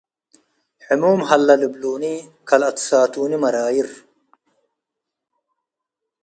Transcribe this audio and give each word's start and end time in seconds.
ሕሙም 0.85 1.19
ሀለ 1.27 1.47
ልብሉኒ 1.61 2.03
ከለአትሳቱኒ 2.47 3.31
መረይር 3.43 3.89